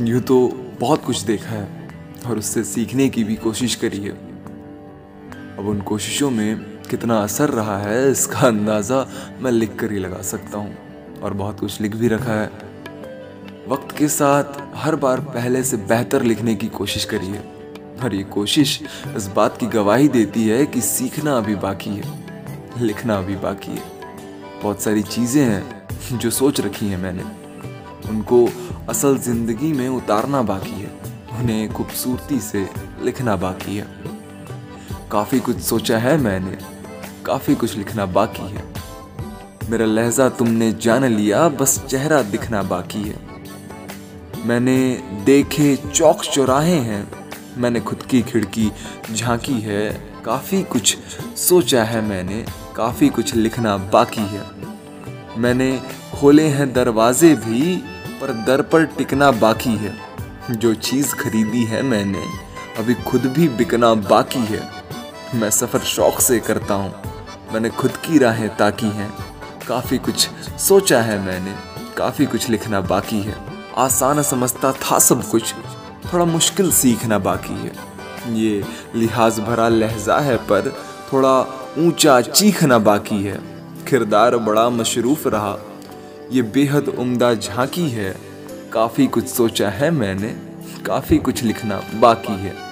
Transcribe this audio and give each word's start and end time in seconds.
यूँ 0.00 0.20
तो 0.20 0.36
बहुत 0.80 1.04
कुछ 1.04 1.20
देखा 1.20 1.50
है 1.50 1.90
और 2.26 2.38
उससे 2.38 2.62
सीखने 2.64 3.08
की 3.08 3.24
भी 3.24 3.34
कोशिश 3.36 3.74
करी 3.74 3.98
है। 3.98 4.12
अब 5.58 5.66
उन 5.68 5.80
कोशिशों 5.80 6.30
में 6.30 6.60
कितना 6.90 7.18
असर 7.18 7.50
रहा 7.50 7.76
है, 7.78 8.10
इसका 8.10 8.38
अंदाज़ा 8.38 9.06
मैं 9.40 9.50
लिख 9.50 9.76
कर 9.76 9.92
ही 9.92 9.98
लगा 9.98 10.20
सकता 10.22 10.58
हूँ 10.58 11.20
और 11.22 11.34
बहुत 11.34 11.60
कुछ 11.60 11.80
लिख 11.80 11.96
भी 11.96 12.08
रखा 12.08 12.32
है। 12.32 12.50
वक्त 13.68 13.96
के 13.98 14.08
साथ 14.08 14.60
हर 14.76 14.96
बार 14.96 15.20
पहले 15.26 15.62
से 15.64 15.76
बेहतर 15.76 16.22
लिखने 16.22 16.54
की 16.54 16.68
कोशिश 16.70 17.04
करी 17.04 17.26
है 17.26 17.44
और 18.02 18.14
ये 18.14 18.22
कोशिश 18.30 18.80
इस 19.16 19.26
बात 19.26 19.56
की 19.56 19.66
गवाही 19.68 20.08
देती 20.08 20.46
है 20.48 20.64
कि 20.66 20.80
सीखना 20.80 21.36
अभी 21.36 21.54
बाकी 21.58 21.90
है, 21.90 22.04
लिखना 22.80 23.18
अभी 23.18 23.36
बाकी 23.38 23.72
है। 23.72 23.90
बहुत 24.62 24.82
सारी 24.82 25.02
चीज़ें 25.04 25.42
हैं 25.42 26.18
जो 26.18 26.30
सोच 26.32 26.60
रखी 26.60 26.88
हैं 26.88 26.98
मैंने, 26.98 27.22
उनको 28.10 28.48
असल 28.88 29.18
ज़िंदगी 29.18 29.72
में 29.72 29.88
उतारना 29.88 30.42
बाकी 30.42 30.70
है। 30.70 30.90
उन्हें 31.40 31.72
खूबसूरती 31.72 32.40
से 32.40 32.68
लिखना 33.02 33.36
बाकी 33.36 33.76
है। 33.76 33.86
काफ़ी 35.12 35.40
कुछ 35.40 35.60
सोचा 35.60 35.98
है 35.98 36.16
मैंने, 36.16 36.58
काफ़ी 37.26 37.54
कुछ 37.54 37.76
लिखना 37.76 38.06
बाकी 38.06 38.42
है। 38.42 38.64
मेरा 39.70 39.86
लहजा 39.86 40.28
तुमने 40.28 40.72
जान 40.72 41.04
लिया, 41.04 41.48
बस 41.48 41.78
चेहरा 41.88 42.22
दिखना 42.22 42.62
बाकी 42.62 43.02
है। 43.02 43.16
मैंने 44.46 45.02
देखे 45.24 45.76
चौक 45.76 46.22
चौराहे 46.22 46.76
हैं, 46.76 47.06
मैंने 47.56 47.80
खुद 47.80 48.02
की 48.02 48.22
खिड़की 48.22 48.72
झांकी 49.14 49.60
है, 49.60 49.90
काफ़ी 50.24 50.62
कुछ 50.62 50.96
सोचा 51.36 51.84
है 51.84 52.00
मैंने, 52.00 52.44
काफ़ी 52.76 53.08
कुछ 53.08 53.34
लिखना 53.34 53.76
बाकी 53.76 54.20
है। 54.20 54.61
मैंने 55.38 55.82
खोले 56.20 56.46
हैं 56.48 56.72
दरवाजे 56.72 57.34
भी, 57.34 57.76
पर 58.20 58.32
दर 58.32 58.62
पर 58.62 58.84
टिकना 58.84 59.30
बाकी 59.30 59.70
है। 59.70 59.98
जो 60.50 60.74
चीज़ 60.74 61.14
खरीदी 61.14 61.64
है 61.64 61.82
मैंने, 61.82 62.24
अभी 62.78 62.94
खुद 62.94 63.20
भी 63.20 63.48
बिकना 63.48 63.94
बाकी 63.94 64.38
है। 64.38 64.70
मैं 65.34 65.50
सफ़र 65.50 65.80
शौक 65.80 66.20
से 66.20 66.40
करता 66.40 66.74
हूँ। 66.74 66.94
मैंने 67.52 67.70
खुद 67.70 67.90
की 67.90 68.18
राहें 68.18 68.56
ताकी 68.56 68.86
हैं। 68.86 69.14
काफ़ी 69.68 69.98
कुछ 69.98 70.28
सोचा 70.58 71.02
है 71.02 71.18
मैंने, 71.18 71.54
काफ़ी 71.96 72.26
कुछ 72.26 72.48
लिखना 72.48 72.80
बाकी 72.80 73.20
है। 73.20 73.36
आसान 73.76 74.22
समझता 74.22 74.72
था 74.72 74.98
सब 74.98 75.28
कुछ, 75.28 75.54
थोड़ा 76.12 76.24
मुश्किल 76.24 76.72
सीखना 76.72 77.18
बाकी 77.18 77.54
है। 77.54 77.72
ये 78.34 78.64
लिहाज 78.94 79.40
भरा 79.40 79.68
लहजा 79.68 80.18
है, 80.18 80.36
पर 80.36 80.82
थोड़ा 81.12 81.40
ऊँचा 81.78 82.20
चीखना 82.20 82.78
बाकी 82.78 83.22
है। 83.22 83.51
किरदार 83.92 84.36
बड़ा 84.36 84.70
मशरूफ 84.70 85.26
रहा। 85.26 85.58
ये 86.32 86.42
बेहद 86.42 86.88
उम्दा 86.88 87.34
झांकी 87.34 87.88
है। 87.88 88.16
काफ़ी 88.72 89.06
कुछ 89.06 89.26
सोचा 89.26 89.68
है 89.70 89.90
मैंने, 89.90 90.36
काफ़ी 90.86 91.18
कुछ 91.18 91.42
लिखना 91.42 91.82
बाकी 91.94 92.32
है। 92.32 92.71